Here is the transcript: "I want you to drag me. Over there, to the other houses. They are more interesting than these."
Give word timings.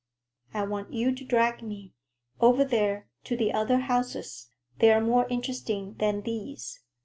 "I 0.51 0.63
want 0.65 0.91
you 0.93 1.13
to 1.13 1.23
drag 1.23 1.61
me. 1.61 1.93
Over 2.39 2.65
there, 2.65 3.07
to 3.25 3.37
the 3.37 3.53
other 3.53 3.81
houses. 3.81 4.49
They 4.79 4.91
are 4.91 4.99
more 4.99 5.27
interesting 5.29 5.93
than 5.99 6.23
these." 6.23 6.79